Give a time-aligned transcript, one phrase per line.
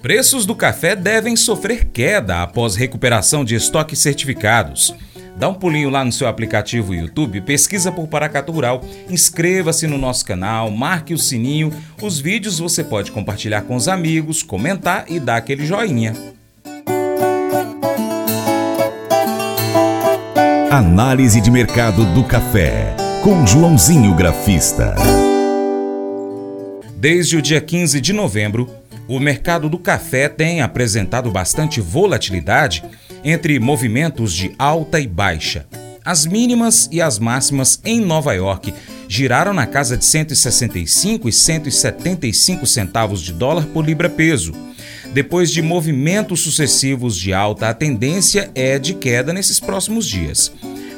[0.00, 4.94] Preços do café devem sofrer queda após recuperação de estoques certificados.
[5.36, 10.24] Dá um pulinho lá no seu aplicativo YouTube, pesquisa por Paracatu Rural, inscreva-se no nosso
[10.24, 11.72] canal, marque o sininho.
[12.00, 16.14] Os vídeos você pode compartilhar com os amigos, comentar e dar aquele joinha.
[20.70, 24.94] Análise de mercado do café, com Joãozinho Grafista.
[26.96, 28.68] Desde o dia 15 de novembro,
[29.08, 32.84] o mercado do café tem apresentado bastante volatilidade
[33.24, 35.66] entre movimentos de alta e baixa.
[36.04, 38.74] As mínimas e as máximas em Nova York
[39.08, 44.52] giraram na casa de 165 e 175 centavos de dólar por libra-peso.
[45.12, 50.50] Depois de movimentos sucessivos de alta, a tendência é de queda nesses próximos dias.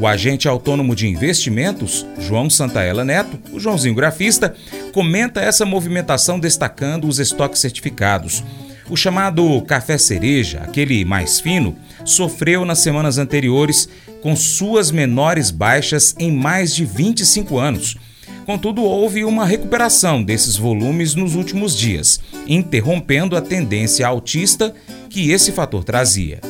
[0.00, 4.54] O agente autônomo de investimentos, João Santaella Neto, o Joãozinho Grafista,
[4.94, 8.42] comenta essa movimentação destacando os estoques certificados.
[8.88, 13.90] O chamado café cereja, aquele mais fino, sofreu nas semanas anteriores
[14.22, 17.94] com suas menores baixas em mais de 25 anos.
[18.46, 24.74] Contudo, houve uma recuperação desses volumes nos últimos dias, interrompendo a tendência altista
[25.10, 26.40] que esse fator trazia.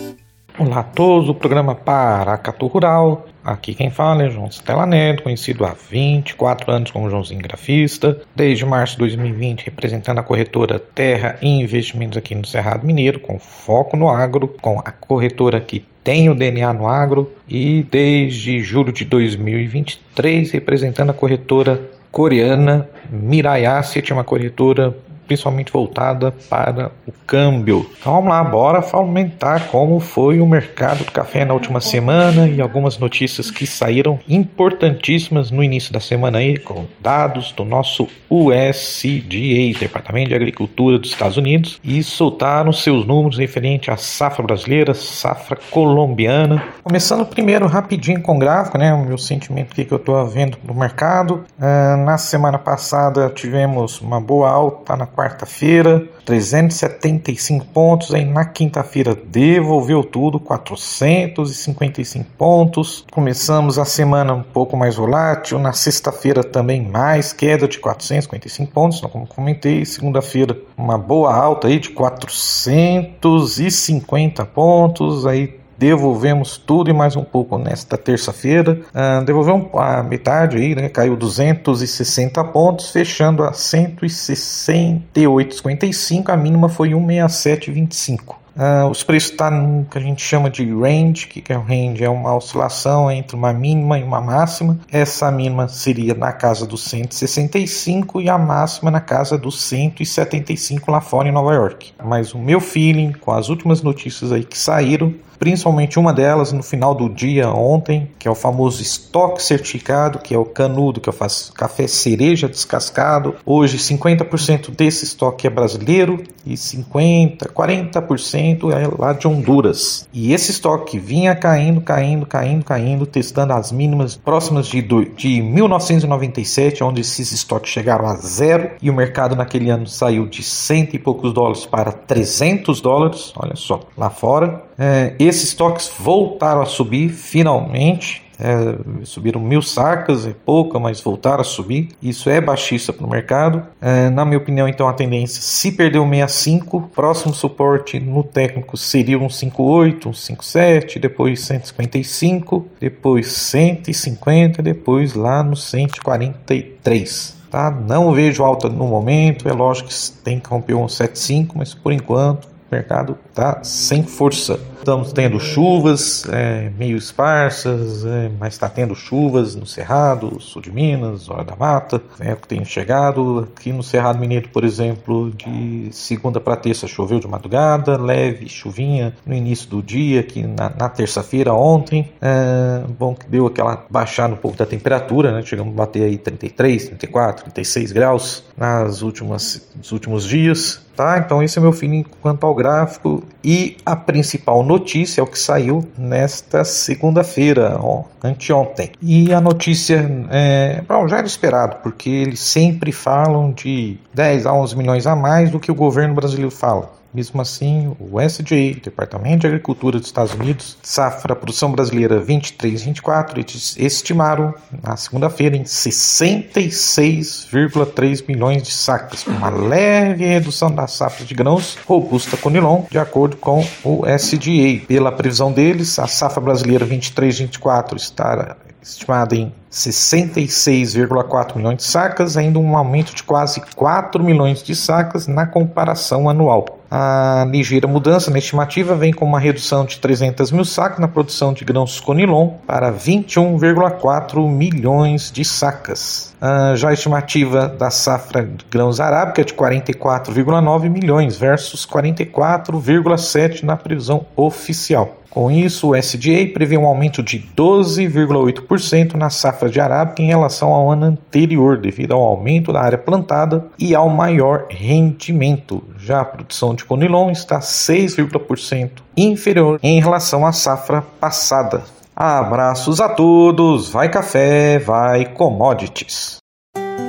[0.57, 3.27] Olá a todos, o programa Paracatu Rural.
[3.43, 8.67] Aqui quem fala é João Stella Neto, conhecido há 24 anos como Joãozinho Grafista, desde
[8.67, 13.97] março de 2020 representando a corretora Terra e Investimentos aqui no Cerrado Mineiro, com foco
[13.97, 19.05] no agro, com a corretora que tem o DNA no agro, e desde julho de
[19.05, 24.95] 2023 representando a corretora coreana Mirai Asset, uma corretora
[25.31, 27.89] principalmente voltada para o câmbio.
[28.01, 32.61] Então vamos lá, bora aumentar como foi o mercado do café na última semana e
[32.61, 39.79] algumas notícias que saíram importantíssimas no início da semana aí, com dados do nosso USDA,
[39.79, 45.57] Departamento de Agricultura dos Estados Unidos, e soltaram seus números referente à safra brasileira, safra
[45.71, 46.65] colombiana.
[46.83, 50.75] Começando primeiro rapidinho com o gráfico, né, o meu sentimento que eu estou vendo no
[50.75, 51.45] mercado.
[51.57, 58.15] Uh, na semana passada tivemos uma boa alta na quarta-feira, 375 pontos.
[58.15, 63.05] Aí na quinta-feira devolveu tudo, 455 pontos.
[63.13, 65.59] Começamos a semana um pouco mais volátil.
[65.59, 69.85] Na sexta-feira também mais queda de 455 pontos, como comentei.
[69.85, 75.27] Segunda-feira uma boa alta aí de 450 pontos.
[75.27, 78.83] Aí devolvemos tudo e mais um pouco nesta terça-feira.
[78.95, 80.91] Uh, devolvemos a metade aí, né?
[80.91, 86.29] Caiu 260 pontos, fechando a 168,55.
[86.29, 88.35] A mínima foi 167,25.
[88.55, 91.63] Uh, os preços estão tá no que a gente chama de range, que é o
[91.63, 94.79] range é uma oscilação entre uma mínima e uma máxima.
[94.93, 101.01] Essa mínima seria na casa dos 165 e a máxima na casa dos 175 lá
[101.01, 101.95] fora em Nova York.
[102.05, 106.63] Mas o meu feeling com as últimas notícias aí que saíram principalmente uma delas no
[106.63, 111.09] final do dia ontem, que é o famoso estoque certificado, que é o canudo que
[111.09, 113.35] eu faço café cereja descascado.
[113.45, 120.07] Hoje 50% desse estoque é brasileiro e 50, 40% é lá de Honduras.
[120.13, 126.85] E esse estoque vinha caindo, caindo, caindo, caindo, testando as mínimas próximas de, de 1997,
[126.85, 130.99] onde esses estoques chegaram a zero e o mercado naquele ano saiu de cento e
[130.99, 134.69] poucos dólares para 300 dólares, olha só, lá fora.
[134.83, 138.23] É, esses estoques voltaram a subir finalmente.
[138.43, 141.91] É, subiram mil sacas, é pouca, mas voltaram a subir.
[142.03, 143.63] Isso é baixista para o mercado.
[143.79, 148.79] É, na minha opinião, então, a tendência, se perder o 65, próximo suporte no técnico
[148.79, 157.39] seria um 58, um 57, depois 155, depois 150, depois lá no 143.
[157.51, 157.71] Tá?
[157.71, 161.93] Não vejo alta no momento, é lógico que tem que romper um 75, mas por
[161.93, 164.59] enquanto mercado está sem força.
[164.79, 170.73] Estamos tendo chuvas é, meio esparsas, é, mas está tendo chuvas no Cerrado, sul de
[170.73, 173.47] Minas, hora da mata, é que tem chegado.
[173.57, 179.15] Aqui no Cerrado Mineiro, por exemplo, de segunda para terça choveu de madrugada, leve chuvinha
[179.27, 182.11] no início do dia, aqui na, na terça-feira, ontem.
[182.21, 185.43] É, bom que deu aquela baixada um pouco da temperatura, né?
[185.43, 190.81] Chegamos a bater aí 33, 34, 36 graus nas últimas, nos últimos dias.
[191.01, 191.17] Tá?
[191.17, 195.39] Então esse é meu feeling quanto ao gráfico e a principal notícia é o que
[195.39, 197.81] saiu nesta segunda-feira,
[198.23, 198.91] anteontem.
[199.01, 204.53] E a notícia é, bom, já era esperado, porque eles sempre falam de 10 a
[204.53, 206.93] 11 milhões a mais do que o governo brasileiro fala.
[207.13, 214.55] Mesmo assim, o USDA, Departamento de Agricultura dos Estados Unidos, safra produção brasileira 23-24, estimaram
[214.83, 222.37] na segunda-feira em 66,3 milhões de sacas, uma leve redução da safra de grãos robusta
[222.37, 224.87] conilon, de acordo com o USDA.
[224.87, 232.59] Pela previsão deles, a safra brasileira 23-24 estará estimada em 66,4 milhões de sacas, ainda
[232.59, 236.81] um aumento de quase 4 milhões de sacas na comparação anual.
[236.91, 241.53] A ligeira mudança na estimativa vem com uma redução de 300 mil sacas na produção
[241.53, 246.35] de grãos Conilon para 21,4 milhões de sacas.
[246.75, 253.77] já a estimativa da safra de grãos arábica é de 44,9 milhões versus 44,7 na
[253.77, 255.20] previsão oficial.
[255.31, 260.73] Com isso, o SDA prevê um aumento de 12,8% na safra de arábica em relação
[260.73, 265.85] ao ano anterior, devido ao aumento da área plantada e ao maior rendimento.
[265.97, 271.85] Já a produção de conilon está 6,% inferior em relação à safra passada.
[272.17, 276.40] Abraços a todos, vai café, vai commodities.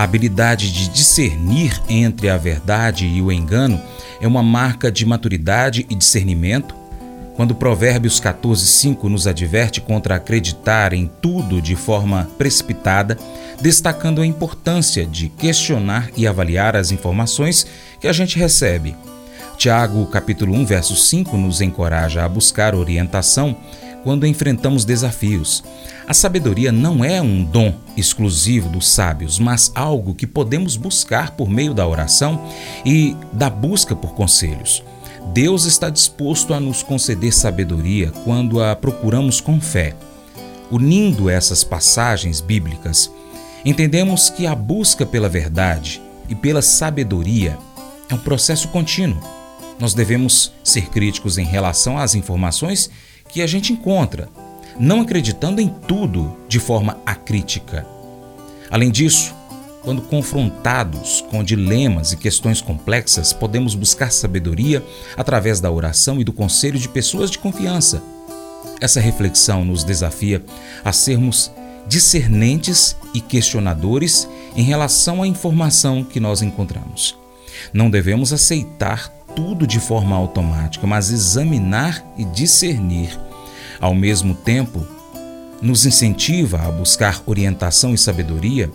[0.01, 3.79] A habilidade de discernir entre a verdade e o engano
[4.19, 6.73] é uma marca de maturidade e discernimento.
[7.35, 13.15] Quando Provérbios 14:5 nos adverte contra acreditar em tudo de forma precipitada,
[13.61, 17.67] destacando a importância de questionar e avaliar as informações
[17.99, 18.95] que a gente recebe.
[19.55, 23.55] Tiago, capítulo 1, verso 5 nos encoraja a buscar orientação
[24.03, 25.63] quando enfrentamos desafios.
[26.07, 31.49] A sabedoria não é um dom exclusivo dos sábios, mas algo que podemos buscar por
[31.49, 32.49] meio da oração
[32.85, 34.83] e da busca por conselhos.
[35.33, 39.95] Deus está disposto a nos conceder sabedoria quando a procuramos com fé.
[40.69, 43.11] Unindo essas passagens bíblicas,
[43.63, 47.57] entendemos que a busca pela verdade e pela sabedoria
[48.09, 49.21] é um processo contínuo.
[49.79, 52.89] Nós devemos ser críticos em relação às informações
[53.31, 54.29] que a gente encontra,
[54.79, 57.85] não acreditando em tudo de forma acrítica.
[58.69, 59.33] Além disso,
[59.81, 64.83] quando confrontados com dilemas e questões complexas, podemos buscar sabedoria
[65.17, 68.03] através da oração e do conselho de pessoas de confiança.
[68.79, 70.43] Essa reflexão nos desafia
[70.83, 71.51] a sermos
[71.87, 77.17] discernentes e questionadores em relação à informação que nós encontramos.
[77.73, 83.19] Não devemos aceitar tudo de forma automática, mas examinar e discernir.
[83.79, 84.85] Ao mesmo tempo,
[85.61, 88.71] nos incentiva a buscar orientação e sabedoria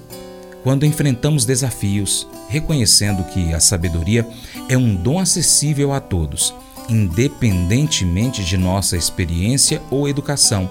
[0.63, 4.27] quando enfrentamos desafios, reconhecendo que a sabedoria
[4.69, 6.53] é um dom acessível a todos,
[6.89, 10.71] independentemente de nossa experiência ou educação.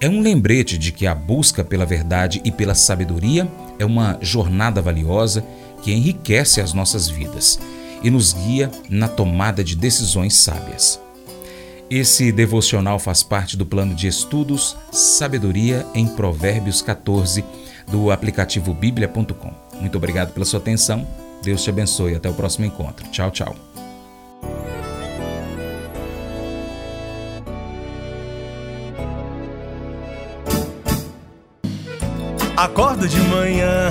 [0.00, 4.82] É um lembrete de que a busca pela verdade e pela sabedoria é uma jornada
[4.82, 5.44] valiosa
[5.82, 7.58] que enriquece as nossas vidas
[8.02, 11.00] e nos guia na tomada de decisões sábias.
[11.88, 17.44] Esse devocional faz parte do plano de estudos Sabedoria em Provérbios 14
[17.86, 19.52] do aplicativo bíblia.com.
[19.80, 21.06] Muito obrigado pela sua atenção.
[21.42, 22.16] Deus te abençoe.
[22.16, 23.06] Até o próximo encontro.
[23.10, 23.54] Tchau, tchau.
[32.56, 33.90] Acordo de manhã